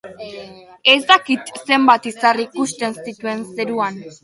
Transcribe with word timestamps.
Ez 0.93 1.03
dakit 1.11 1.51
zenbat 1.61 2.09
izar 2.13 2.41
ikusten 2.47 2.99
zituen 3.07 3.47
zeruan. 3.61 4.05